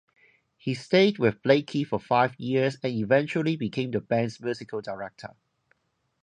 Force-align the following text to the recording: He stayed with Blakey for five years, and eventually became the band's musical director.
He 0.57 0.73
stayed 0.73 1.19
with 1.19 1.43
Blakey 1.43 1.83
for 1.83 1.99
five 1.99 2.33
years, 2.39 2.75
and 2.81 2.91
eventually 2.91 3.55
became 3.55 3.91
the 3.91 4.01
band's 4.01 4.41
musical 4.41 4.81
director. 4.81 5.35